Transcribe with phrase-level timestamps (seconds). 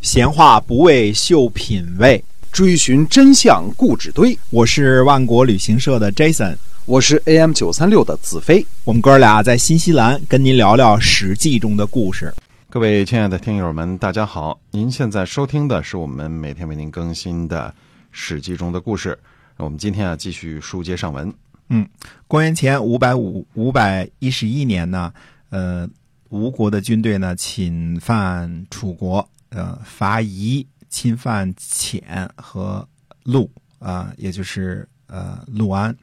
[0.00, 4.36] 闲话不为秀品味，追寻真相固执堆。
[4.48, 8.66] 我是万国旅行社的 Jason，我是 AM 九三六的子飞。
[8.84, 12.32] 我们哥俩在新西兰跟您聊聊《史记》中的故事。
[12.70, 14.58] 各位亲爱的听友们，大家好！
[14.70, 17.68] 您现在收听的是我们每天为您更新的
[18.10, 19.18] 《史记》中的故事。
[19.58, 21.30] 我们今天啊，继续书接上文。
[21.68, 21.86] 嗯，
[22.26, 25.12] 公元前五百五五百一十一年呢，
[25.50, 25.86] 呃，
[26.30, 32.88] 吴国的军队呢侵犯楚国，呃，伐夷、侵犯遣和
[33.24, 35.96] 陆啊、也就是呃陆安。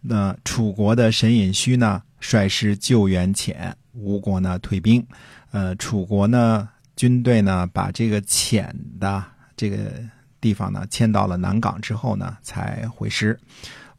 [0.00, 5.06] 那楚国的沈尹须呢率师救援遣，吴国呢退兵。
[5.50, 9.24] 呃，楚国呢军队呢把这个遣的
[9.56, 9.76] 这个
[10.40, 13.38] 地方呢迁到了南港之后呢才回师。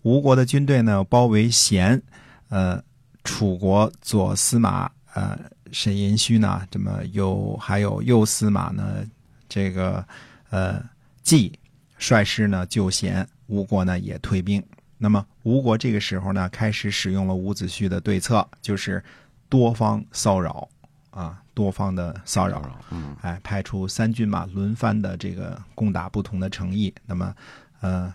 [0.01, 2.01] 吴国的军队呢包围咸，
[2.49, 2.81] 呃，
[3.23, 5.37] 楚国左司马呃
[5.71, 9.05] 沈寅须呢，这么有还有右司马呢，
[9.47, 10.05] 这个
[10.49, 10.83] 呃
[11.23, 11.57] 季
[11.97, 14.63] 率师呢救贤，吴国呢也退兵。
[14.97, 19.03] 那么吴国这个时候呢开始使用了伍子胥的对策，就是
[19.49, 20.67] 多方骚扰
[21.09, 22.61] 啊，多方的骚扰。
[22.91, 26.93] 嗯，哎，派出三军马轮番的这个攻打不同的城邑。
[27.05, 27.35] 那么，
[27.79, 28.13] 呃，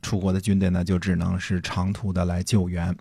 [0.00, 2.94] 楚国的军队呢，就只能是长途的来救援。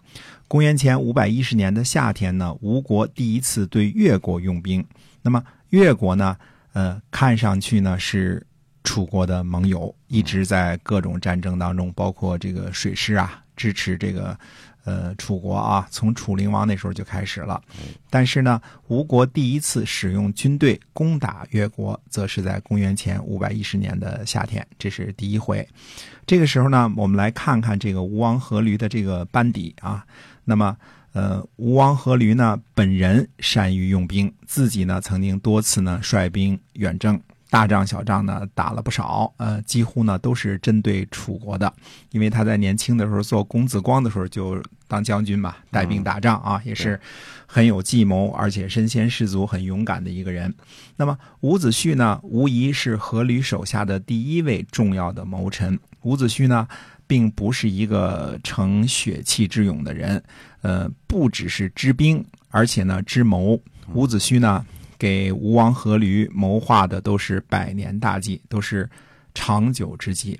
[0.47, 4.85] 公元前五百一十年的夏天呢，吴国第一次对越国用兵。
[5.21, 6.37] 那么越国呢，
[6.73, 8.45] 呃，看上去呢是
[8.83, 14.37] 楚国的盟友，一直在各种战争当中，包括这个水师啊，支持这个
[14.87, 17.61] 呃楚国啊，从楚灵王那时候就开始了。
[18.09, 25.67] 但是呢，吴国第一次使用军队攻打越国，则是在公元前五百一十年的夏天，这是第一回。
[26.25, 30.05] 这个时候呢，我们来看看这个吴王阖闾的这个班底啊。
[30.45, 30.77] 那么，
[31.11, 41.71] 呃，吴王阖闾呢，本人善于用兵，自己呢曾经多次呢率兵远征，大仗小仗呢打了不少，呃，几乎呢都是针对楚国的。
[42.11, 46.99] 因为他在年轻的时候做公子光的时候就当将军嘛，带兵打仗啊，也是
[47.45, 50.53] 很有计谋，而且身先士卒、很勇敢的一个人。
[50.95, 55.79] 那么伍子胥呢，无疑是阖闾手下的第一位重要的谋臣。
[56.01, 56.67] 伍子胥呢，
[57.05, 60.23] 并不是一个成血气之勇的人，
[60.61, 63.59] 呃，不只是知兵，而且呢知谋。
[63.93, 64.65] 伍子胥呢，
[64.97, 68.89] 给吴王阖闾谋划的都是百年大计，都是
[69.33, 70.39] 长久之计。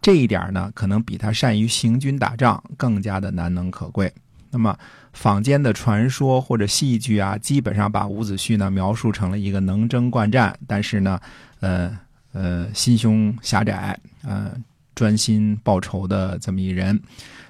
[0.00, 4.12] 这一点呢，可能比他善于行军打仗更加的难能可贵。
[4.52, 4.76] 那么，
[5.12, 11.20] 坊间的传说或者戏剧啊，基本上把伍子胥呢描述成了一个能征惯战，但是呢，
[11.60, 11.96] 呃
[12.32, 14.52] 呃，心胸狭窄，呃，
[14.94, 17.00] 专心报仇的这么一人。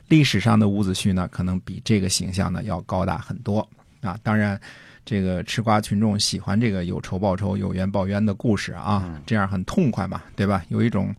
[0.08, 3.66] 历史上的伍子胥呢，可能比这个形象呢要高大很多
[4.02, 4.18] 啊。
[4.22, 4.60] 当然，
[5.10, 10.62] 这个吃瓜群众喜欢这个有仇报仇、有冤报冤的故事啊，这样很痛快嘛，对吧？
[10.68, 11.12] 有一种。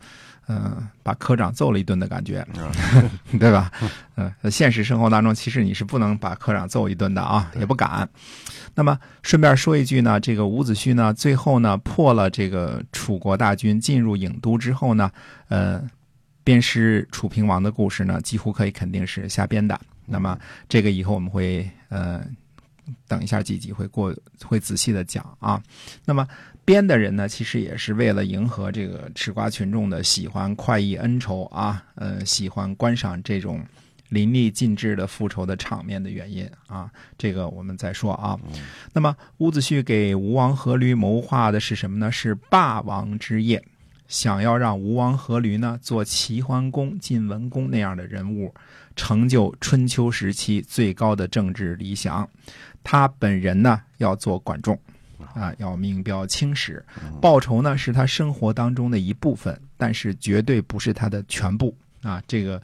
[0.47, 2.46] 嗯，把科长揍了一顿的感觉，
[3.40, 3.72] 对吧？
[4.16, 8.07] 嗯，现实生活当中，其实你是不能把科长揍一顿的啊，也不敢。
[8.74, 15.09] 那么顺便说一句呢，这个伍子胥呢，最后呢破了这个楚国大军进入郢都之后呢，
[15.47, 15.81] 呃，
[16.44, 19.80] 鞭尸楚平王的故事呢，几乎可以肯定是瞎编的。
[20.06, 20.38] 那么
[20.68, 22.22] 这个以后我们会呃。
[23.08, 25.62] 等一下，几集会过会仔细的讲啊。
[26.06, 26.28] 那么
[26.66, 33.64] 编的人呢，其实也是为了迎合这个吃瓜群众的喜欢快意恩仇啊，呃，喜欢观赏这种
[34.09, 36.92] 淋漓尽致的复仇的场面的原因啊。
[37.18, 38.40] 这个我们再说啊。
[38.94, 42.12] 那么伍子胥给吴王阖闾谋划的是什么呢？
[42.12, 43.63] 是霸王之业，
[44.08, 48.53] 想要让吴王阖闾呢做齐桓公、晋文公那样的人物，
[48.96, 52.30] 成就春秋时期最高的政治理想。
[52.84, 54.78] 他本人呢要做管仲，
[55.34, 56.84] 啊，要名标青史，
[57.22, 62.22] 报仇呢是他生活当中的一部分，但是绝对不是他的全部啊。
[62.28, 62.62] 这个，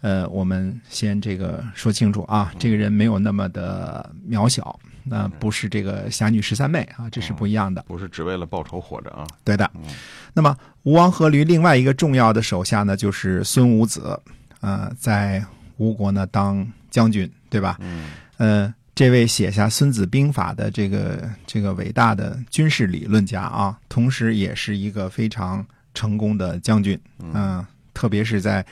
[0.00, 7.82] 呃，我们先这个说清楚啊，这个人没有那么的渺小，那不是这个侠女十三妹啊，这是不一样的。
[7.86, 9.26] 不是只为了报仇活着啊。
[9.44, 9.70] 对的。
[10.34, 14.20] 那么吴王阖闾另外一个重要的手下呢，就是孙武子，
[14.60, 15.42] 呃，在
[15.76, 17.78] 吴国呢当将军，对吧？
[17.80, 18.10] 嗯。
[18.36, 18.74] 呃。
[18.94, 26.98] 这位写下《孙子兵法》的这个这个伟大的军事理论家啊，同时也是一个非常成功的将军。
[27.18, 28.64] 嗯，特别是在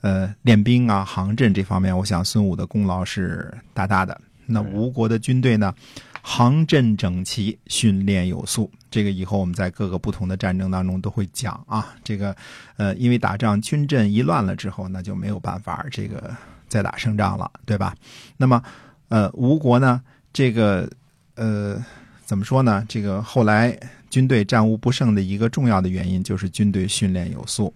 [0.00, 4.18] 呃练兵啊、行阵这方面，我想孙武的功劳是大大的。
[4.46, 5.74] 那吴国的军队呢，
[6.22, 8.70] 行阵整齐，训练有素。
[8.90, 11.94] 这个以后我们在各个不同的战争当中都会讲啊。
[12.02, 12.34] 这个
[12.78, 16.34] 呃，因为打仗军阵一乱了之后，那就没有办法这个
[16.66, 17.94] 再打胜仗了，对吧？
[18.38, 18.62] 那么。
[19.08, 20.90] 呃，吴国呢，这个
[21.36, 21.80] 呃，
[22.24, 22.84] 怎么说呢？
[22.88, 23.78] 这个后来
[24.10, 27.72] 军队战无不胜的一个重要的原因就是军队训练有素。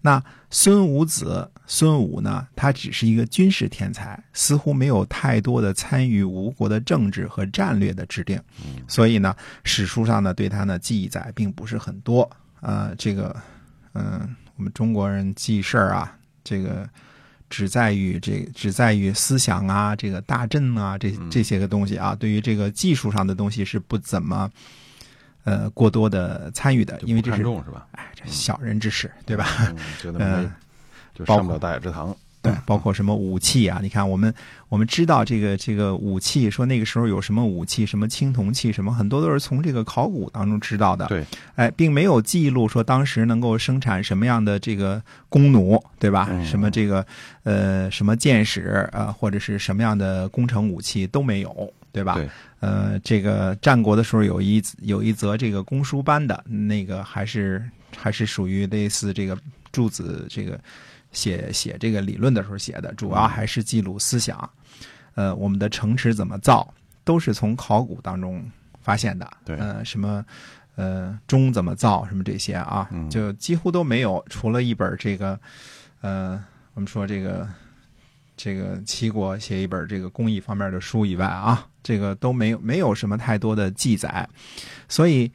[0.00, 8.40] 那孙武子孙武呢，他只是一个军事天才，似乎没有太多的参与吴国的政治和战略的制定，
[8.88, 12.28] 所以呢，史书上呢对他呢记载并不是很多。
[12.60, 13.36] 呃，这个，
[13.94, 16.88] 嗯，我们中国人记事儿啊，这个。
[17.52, 24.50] 只在于这，只在于思想啊，这个大阵啊，这这些个东西啊，对于这个技术上的东西是不怎么，
[25.44, 27.86] 呃，过多的参与的，因为这是是吧？
[27.92, 29.46] 哎，这小人之事，对吧？
[30.00, 30.50] 觉得没，
[31.14, 32.16] 就 上不了大雅之堂。
[32.42, 33.78] 对，包括什么武器啊？
[33.80, 34.34] 你看，我们
[34.68, 41.06] 我们知道这个这个武器，说那个时候有什么武器，什么青铜器，什么很多都是从这个考古当中知道的。
[41.06, 41.24] 对，
[41.54, 46.28] 哎，并没有记录说当时能够生产什么样的这个弓弩，对吧？
[46.44, 47.06] 什么这个
[47.44, 52.14] 呃什么箭矢啊，或者是什么样的工程武器都没有，对吧？
[52.14, 52.28] 对。
[52.58, 57.64] 呃，这个战国的时候有一有一则这个公输班的那个，还是
[57.96, 59.38] 还是属于类似这个
[59.70, 60.58] 柱子这个。
[61.12, 64.50] 写写这个理论的时候写的，主要还是记录思想。
[65.14, 66.72] 呃，我们的城池怎么造，
[67.04, 68.42] 都是从考古当中
[68.80, 69.30] 发现的。
[69.44, 70.24] 对，呃，什么
[70.74, 74.24] 呃钟怎么造，什么这些啊，就几乎都没有。
[74.30, 75.38] 除了一本这个，
[76.00, 76.42] 呃，
[76.74, 77.48] 我们说这个
[78.36, 84.28] 这个齐国写一本这个工艺方面的书以外啊，这个都没有没有什么太多的记载。
[84.88, 85.30] 所以，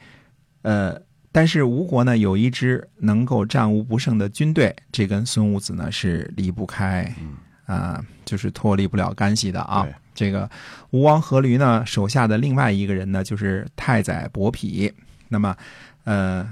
[0.63, 1.00] 呃。
[1.38, 7.13] 但是吴国呢有一支能够战无不胜的军队，这跟孙武子呢是离不开，
[7.68, 9.86] 啊，就是脱离不了干系的啊。
[10.16, 10.50] 这个
[10.89, 14.92] 吴王阖闾呢手下的另外一个人呢就是太宰伯嚭。
[15.28, 15.56] 那么，
[16.06, 16.51] 呃，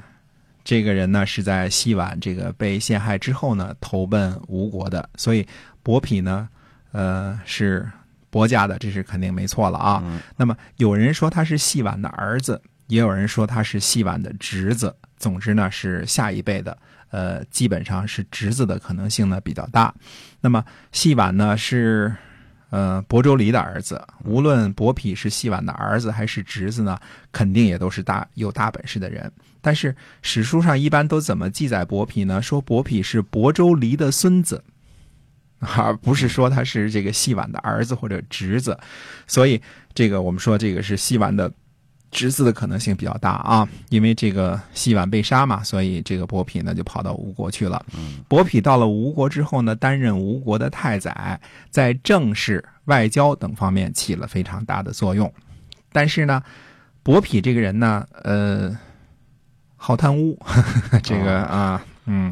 [0.63, 5.43] 这个人呢是在西宛这个被陷害之后呢投奔吴国的，所以
[5.81, 6.47] 伯嚭呢，
[6.91, 7.89] 呃，是
[8.29, 10.21] 伯家的，这是肯定没错了啊。
[10.37, 12.61] 那么有人说他是细婉的儿子。
[12.87, 16.77] 也有人说他是细婉的侄子，总之呢是下一辈的，
[17.09, 19.93] 呃，基本上是侄子的可能性呢比较大。
[20.39, 22.15] 那么细婉呢是，
[22.69, 23.99] 呃，亳州离的儿子。
[24.23, 26.99] 无论伯嚭是细婉的儿子还是侄子呢，
[27.31, 29.31] 肯定也都是大有大本事的人。
[29.61, 32.39] 但是史书上一般都怎么记载伯嚭呢？
[32.39, 34.63] 说伯嚭是亳州离的孙子，
[35.59, 38.77] 而不是说他是这个细婉的儿子或者侄子。
[39.25, 39.59] 所以
[39.95, 41.51] 这个我们说这个是细婉的。
[42.15, 47.85] 侄子的可能性比较大啊，因为这个西婉被杀嘛，所以这个伯嚭呢就跑到吴国去了。
[48.29, 51.37] 伯嚭到了吴国之后呢，担任吴国的太宰，
[51.69, 55.29] 在政事、外交等方面起了非常大的作用。
[55.91, 56.41] 但是呢，
[57.03, 58.73] 伯嚭这个人呢，呃，
[59.75, 60.39] 好贪污，
[61.03, 61.83] 这个啊。
[62.07, 62.31] 嗯，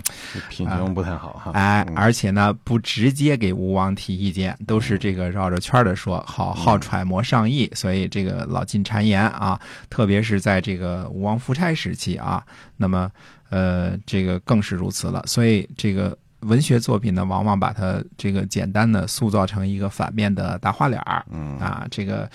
[0.49, 1.51] 品行不太好哈。
[1.53, 9.59] 哎，而且呢，不直接给吴王提意见，都是这个绕着圈的说，好好揣摩上意，所以这个老进谗言啊。
[9.89, 12.45] 特别是在这个吴王夫差时期啊，
[12.77, 13.09] 那么
[13.49, 15.23] 呃，这个更是如此了。
[15.25, 21.25] 所以这个文学作品呢，往往把它这个简单的塑造成一个反面的大花脸儿。
[21.31, 22.29] 嗯啊，这个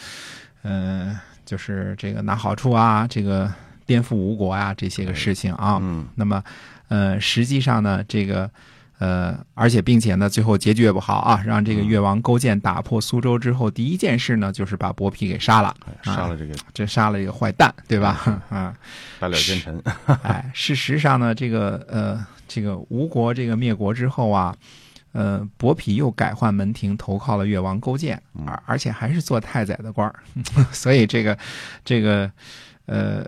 [0.62, 3.49] 嗯，就是这个拿好处啊，这个
[3.87, 5.79] 颠覆吴国啊，这些个事情啊。
[5.81, 6.43] 嗯，那么。
[6.88, 8.50] 呃，实际上呢，这个，
[8.99, 18.43] 呃，而且并且呢，最后结局也不好啊，让这个越王勾践打破苏州之后，第一件事呢，就是把伯嚭给杀了，杀了这个，这杀了一个坏蛋，对吧？
[18.49, 18.75] 啊，
[19.20, 19.82] 大了奸臣。
[20.23, 24.57] 哎，事实上呢，这个呃，这个吴国这个灭国之后啊，
[25.12, 30.14] 呃，伯嚭又改换门庭，投靠了越王勾践，而而且还是做太宰的官儿，
[30.73, 31.37] 所以这个，
[31.85, 32.30] 这个。
[32.88, 33.23] 呃，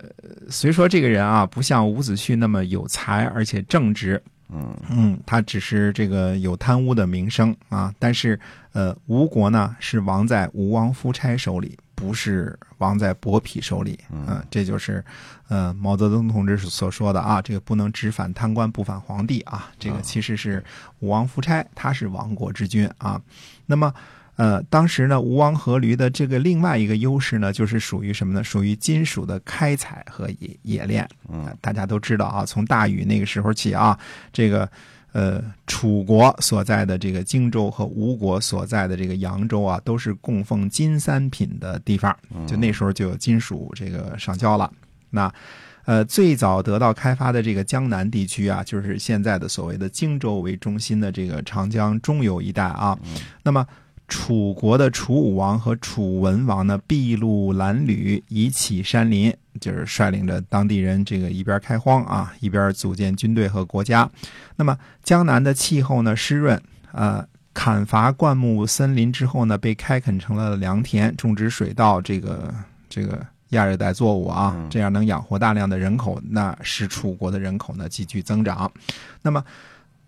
[0.49, 7.93] 虽说这个人啊，不像伍子胥那么有才，而且正直，嗯嗯，他只是这个有贪污的名声啊。
[7.99, 8.39] 但是，
[8.73, 13.99] 呃，吴国呢是亡在吴王夫差手里，不是亡在伯嚭手里。
[14.09, 15.05] 嗯，这就是
[15.47, 19.71] 呃毛泽东同志所说的啊，这个不能只反贪官不反皇帝啊。
[19.77, 20.63] 这个其实是
[20.99, 23.21] 吴王夫差，他是亡国之君啊。
[23.67, 23.93] 那么。
[24.41, 28.43] 呃，当时呢，吴王阖闾的这个另外一个优势呢，就是属于什么呢？
[28.43, 31.07] 属于金属的开采和冶冶炼。
[31.29, 33.95] 嗯，大家都知道啊，从大禹那个时候起啊，
[34.33, 34.67] 这个
[35.11, 42.17] 呃，楚国所在的这个荆州和吴国所在的这个扬州啊，都是供奉金三品的地方。
[42.47, 44.73] 就那时候就有金属这个上交了。
[45.11, 45.31] 那
[45.85, 52.97] 呃，最早得到开发的这个江南地区啊，就是现在的所谓的荆州为中心的这个长江中游一带啊。
[53.43, 53.63] 那么
[54.11, 64.11] 楚国的楚武王和楚文王呢，筚路蓝缕，以启山林，就是率领着当地人这个一边开荒啊，一边组建军队和国家。
[64.57, 72.53] 那么江南的气候呢湿润，呃，砍伐灌木森林之后呢，被开垦成了良田，种植水稻，这个
[72.89, 78.69] 这个亚热带作物啊嗯，这样能养活大量的人口，那使楚国的人口呢急剧增长。
[79.21, 79.41] 那么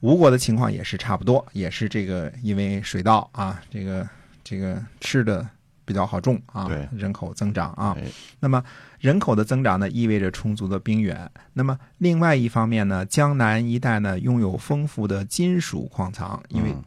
[0.03, 4.05] 吴国的情况也是差不多，也是这个因为水稻啊，这个
[4.43, 5.47] 这个吃的
[5.85, 7.95] 比较好种啊，人口增长啊。
[7.97, 8.03] 哎
[8.41, 8.61] 那么
[8.99, 11.31] 人口的增长呢，意味着充足的兵源。
[11.53, 16.83] 那么另外一方面呢，江南一带呢拥有丰富的金属矿藏，因为嗯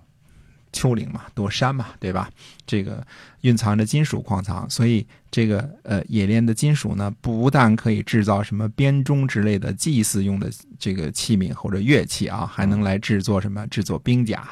[0.76, 2.28] 丘陵嘛，多山嘛，对吧？
[2.66, 3.02] 这个
[3.40, 13.66] 蕴藏着金属矿藏，所以这个呃冶炼的金属呢，不但可以制造什么编钟之类的祭祀用的这个器皿或者乐器啊，还能来制作什么？
[13.68, 14.47] 制作兵甲。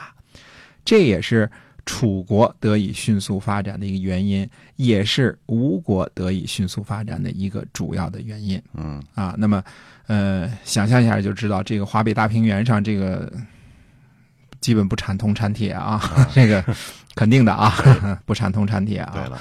[0.83, 1.51] 这也是
[1.85, 8.61] 楚国得以迅速发展的一个原因，也是吴国得以迅速发展的一个主要的原因。
[8.75, 9.63] 嗯啊，那么
[10.07, 13.31] 呃，想象一下就知道，这个华北大平原上这个
[14.65, 16.01] 基本不产铜产铁啊，
[16.33, 16.65] 这个
[17.15, 17.71] 肯定的啊，
[18.25, 19.11] 不产铜产铁啊。
[19.13, 19.39] 对了，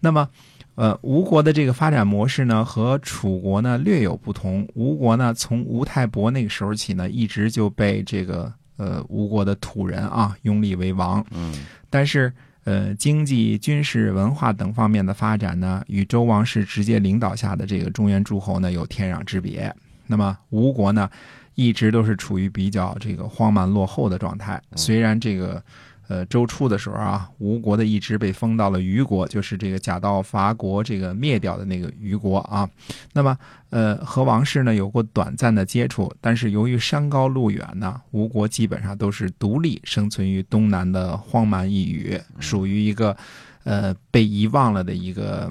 [0.00, 0.28] 那么，
[0.74, 4.68] 呃，吴国的这个发展模式呢，和楚国呢略有不同。
[4.74, 11.24] 吴国呢，从吴太伯那个时候起呢，一直就被这个呃吴国的土人啊拥立为王。
[11.30, 11.54] 嗯
[11.88, 12.32] 但是，
[12.64, 19.72] 呃，经济、军事、文化等方面的发展呢，与周王室直接领导下的这个中原诸侯呢有天壤之别。
[20.08, 21.08] 那么吴国呢，
[21.54, 24.60] 一直都是处于比较这个荒蛮落后的状态。
[24.76, 25.62] 虽然这个，
[26.08, 32.68] 呃，周初的时候啊，吴国的一支被封到了虞国，就是这个假道伐国这个灭掉的那个虞国啊。
[33.12, 33.38] 那么，
[33.70, 43.16] 呃，和王室呢有过短暂的接触，但是由于山高路远呢，吴国基本上都是独立生存于东南的荒蛮一隅，属于一个
[43.62, 45.50] 呃被遗忘了的一个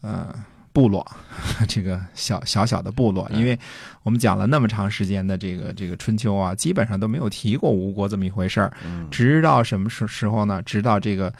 [0.00, 0.34] 呃
[0.74, 1.10] 部落，
[1.66, 3.58] 这个小小小的部落，因为
[4.02, 10.60] 我们讲了那么长时间的这个这个春秋啊，基本上都没有提过吴国这么一回事儿，嗯直到什么时时候呢？
[10.62, 11.32] 直到这个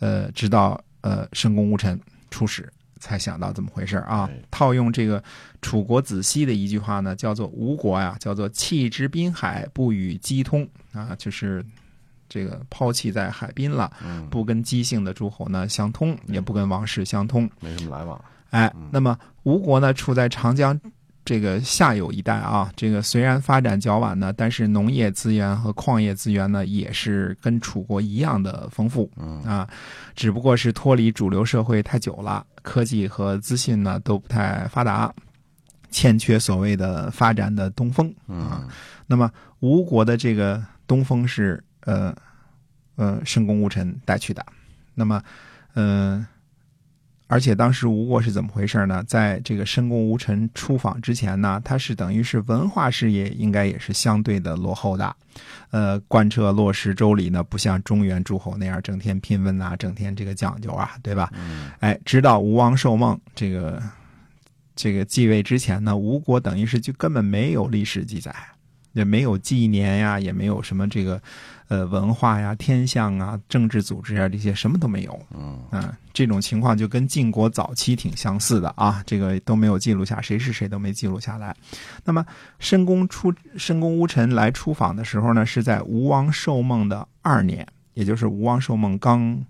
[0.00, 1.98] 呃，直到呃申公吴臣
[2.30, 2.70] 出使。
[3.02, 4.28] 才想到这么回事儿啊！
[4.50, 5.24] 套用这个
[5.62, 11.64] 楚国子西的一句话呢，叫做“吴国呀，叫做弃之滨海，不与姬通啊，就是
[12.28, 17.48] 这个抛弃在海滨了，嗯，不跟姬姓的诸侯呢相通，也不跟王室相通。
[17.60, 18.22] 没什么来往。
[18.50, 20.78] 哎嗯，那么吴国呢，处在长江
[21.24, 29.68] 这个下游一带啊，这个虽然发展较晚呢，但是农业资源和矿业资源呢，也是跟楚国一样的丰富嗯啊，
[30.16, 35.12] 只不过是脱离主流社会太久了，科技和资讯呢都不太发达，
[35.90, 38.12] 欠缺所谓的发展的东风。
[38.26, 38.68] 嗯
[39.06, 39.30] 那么
[39.60, 42.14] 吴国的这个东风是呃
[42.96, 44.44] 呃申公吴臣带去的。
[44.94, 45.22] 那么
[45.74, 46.26] 呃，
[47.30, 49.04] 而且当时吴国是怎么回事呢？
[49.06, 55.14] 在这个申公吴臣出访之前呢，他是等于是文化事业应该也是相对的落后的。
[55.70, 61.30] 呃，贯彻落实周礼呢，不像中原诸侯那样整天拼文啊，整天这个讲究啊，对吧？
[61.34, 63.80] 嗯哎，直到吴王寿梦这个
[64.74, 68.34] 这个继位之前呢，吴国等于是就根本没有历史记载，
[68.92, 71.20] 也没有纪年呀，也没有什么这个
[71.68, 75.18] 呃文化呀、天象啊、政治组织啊这些什么都没有。
[75.32, 81.54] 嗯嗯，这种情况就跟晋国早期挺相似的啊，这个都没有记录下，谁是谁都没记录下来。
[82.04, 82.24] 那么
[82.58, 89.40] 申公出申公乌臣来出访的时候呢，是在吴王寿梦的二年，也就是吴王寿梦刚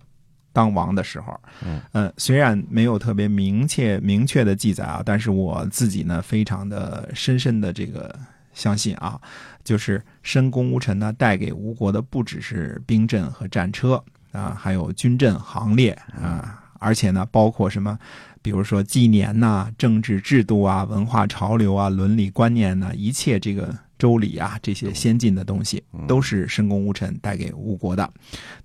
[0.53, 1.41] 当王的时候。
[1.65, 8.15] 嗯呃，虽然没有特别明确明确的记载啊，但是我自己呢非常的深深的这个
[8.53, 9.21] 相信啊，
[9.65, 14.03] 就是申公乌臣呢带给吴国的不只是兵阵和战车
[14.33, 15.91] 啊，还有军阵行列
[16.21, 17.99] 啊，而且呢包括什么，
[18.43, 28.11] 比如说纪年呐、政治制度啊、文化潮流啊、伦理观念呐、一切这个周礼啊这些先进的东西，都是申公乌臣带给吴国的。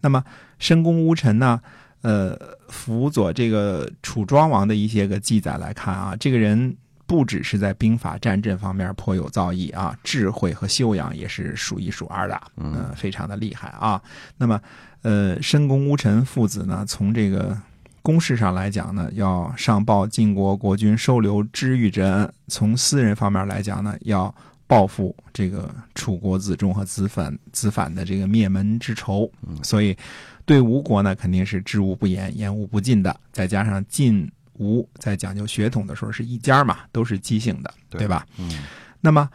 [0.02, 0.24] 那么
[0.60, 1.62] 申公乌臣呢？
[2.02, 2.38] 呃，
[2.68, 14.02] 辅佐这个楚庄王的一些个记载来看啊，这个人不只是在兵法战阵方面颇有造诣啊，智慧和修养也是数一数二的，嗯、非常的厉害啊。
[14.38, 14.60] 那么，
[15.04, 17.56] 呃，申公乌臣父子呢，从这个
[18.02, 24.34] 公事上来讲呢，要上报晋国国君收留知遇之恩；从私人方面来讲呢，要
[24.68, 29.32] 报复这个楚国子仲和子反子反的这个灭门之仇。
[29.62, 29.96] 所以，
[30.44, 33.16] 对吴国呢，肯定是知无不言，言无不尽的。
[33.32, 38.26] 再加上晋吴在讲究血统的时候是一家嘛，都是姬姓的，对对吧？
[38.38, 38.64] 嗯
[39.02, 39.30] 那么，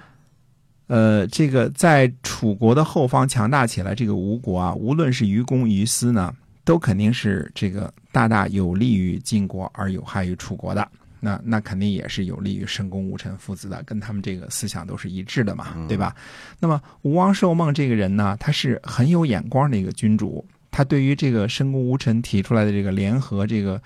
[0.89, 6.35] 呃，这个在楚国的后方强大起来，这个吴国啊，无论是于公于私呢，
[6.65, 10.87] 都肯定是这个大大有利于晋国而有害于楚国的。
[11.23, 16.17] 那那肯定也是有利于申公吴臣父子的，跟他们这个思想都是一致的嘛，对吧？
[16.59, 23.81] 那么吴王寿梦这个人呢，他是很有眼光的一个君主，他对于这个申公吴臣提出来的这个联合这个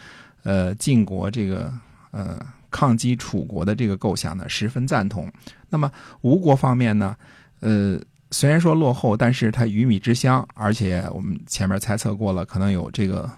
[0.44, 1.72] 呃晋国这个
[2.12, 2.38] 呃
[2.70, 5.30] 抗击楚国的这个构想呢，十分赞同。
[5.68, 7.16] 那么吴国方面呢，
[7.60, 13.30] 呃，虽然说落后，但是它鱼米之乡，而且我们前面猜测过了，可能有这个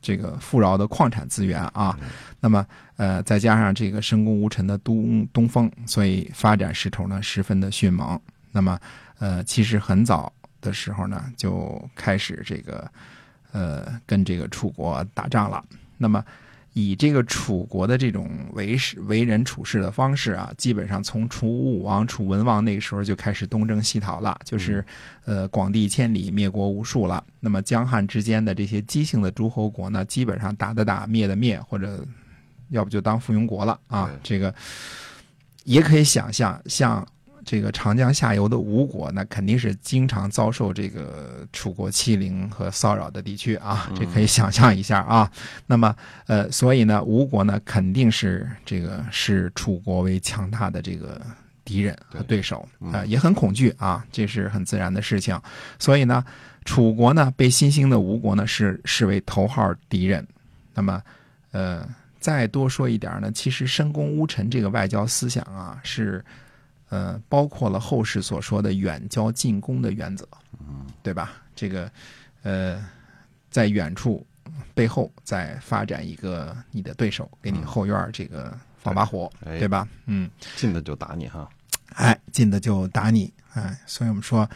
[0.00, 1.98] 这个富饶的矿产资源啊。
[2.40, 8.20] 那么呃，再加上这个深宫无尘的东东风，所以发展势头呢十分的迅猛。
[8.52, 8.78] 那么
[9.18, 12.90] 呃，其实很早的时候呢，就开始这个
[13.52, 15.64] 呃跟这个楚国打仗了。
[15.96, 16.24] 那么
[16.74, 24.84] 以这个楚国的这种为事为人处事的方式啊，基本上从楚武王、楚文王那个时候就开始东征西讨了，就是
[25.24, 27.24] 呃广地千里，灭国无数了。
[27.40, 32.04] 那么江汉之间的这些姬姓的诸侯国呢，基本上打的打，灭的灭，或者
[32.68, 34.10] 要不就当附庸国了啊。
[34.22, 34.54] 这个
[35.62, 37.06] 也可以想象，像。
[37.44, 45.30] 这个长江下游的吴国，那肯定是经常遭受这个楚国欺凌和骚扰的地区啊，这可以想象一下啊。
[45.66, 45.94] 那么，
[46.26, 51.20] 呃，所以呢，吴国呢肯定是这个视楚国为强大的这个
[51.64, 55.40] 敌人和对手啊，也很恐惧啊，这是很自然的事情。
[55.78, 56.24] 所以呢，
[56.64, 60.26] 楚国呢被新兴的吴国呢是视为头号敌人。
[60.74, 61.02] 那么，
[61.52, 61.86] 呃，
[62.18, 66.24] 再多说一点呢，其实申公乌臣这个外交思想啊是。
[66.94, 70.24] 呃，包括了后世所说的远交近攻的原则，
[70.60, 71.32] 嗯，对吧？
[71.52, 71.90] 这个，
[72.44, 72.80] 呃，
[73.50, 74.24] 在远处
[74.74, 79.88] 背后再发展一个你的对手，给你后院这个放把火，对吧？
[80.06, 81.48] 嗯，近的就打你哈，
[81.94, 84.48] 哎，近的就打你，哎，所以我们说，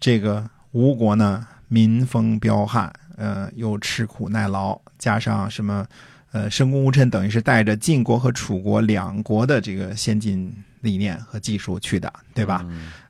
[0.00, 5.86] 这个吴国呢，民风彪悍，呃，又吃苦耐劳，加上什么，
[6.30, 10.50] 呃，申公吴臣等于是带着晋国和楚国两国的这个先进。
[10.82, 12.64] 理念和技术去的，对吧？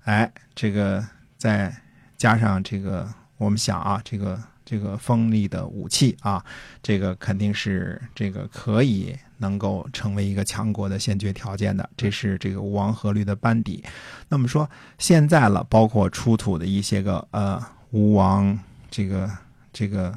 [0.05, 1.05] 哎，这个
[1.37, 1.75] 再
[2.17, 6.45] 加上这个，我们想啊，这个这个锋利的武器啊，
[6.81, 11.89] 这个肯定是这个可以能够成为一个强国的先决条件的。
[11.97, 13.83] 这是这个吴王阖闾的班底。
[14.29, 17.61] 那么说现在了，包括出土的一些个呃
[17.91, 18.57] 吴王
[18.91, 19.31] 这个
[19.73, 20.17] 这个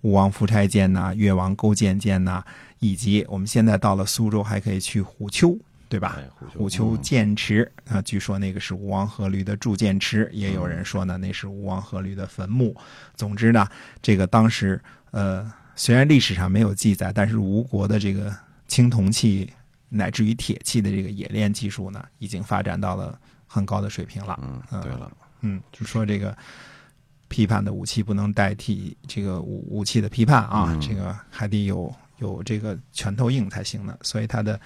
[0.00, 2.42] 吴王夫差剑呐，越王勾践剑呐，
[2.78, 5.56] 以及我们现在到了苏州，还可以去虎丘。
[5.94, 6.18] 对吧？
[6.56, 12.76] 虎丘剑池啊，据说那个是吴王阖闾的铸剑池，也有人说呢，那是吴王阖闾的坟墓。
[13.14, 13.64] 总之呢，
[14.02, 18.34] 这个当时呃，虽然历史上没有记载，但是吴国的这个
[18.66, 19.48] 青铜器
[19.88, 24.36] 乃至于铁器的这个冶炼技术呢，已经发展到了很高的水平了。
[24.42, 26.36] 嗯，对了，嗯，就说这个
[27.28, 33.96] 批判的武器不能代替这个武武器的批判啊，这个还得有有这个拳头硬才行呢。
[34.02, 34.60] 所以他的。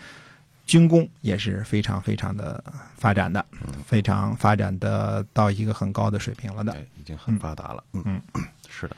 [0.69, 2.63] 军工也是非常非常的
[2.95, 3.45] 发展的，
[3.87, 7.83] 非常发展的到一个很高的水平了的，已经很发达了。
[7.95, 8.21] 嗯，
[8.69, 8.97] 是的。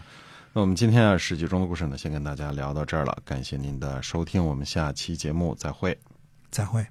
[0.53, 3.17] 那我们今天啊，史记中的故事呢，先跟大家聊到这儿了。
[3.25, 5.97] 感谢您的收听，我们下期节目再会，
[6.51, 6.85] 再会。